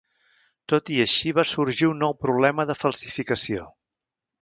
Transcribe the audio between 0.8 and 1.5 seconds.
i així va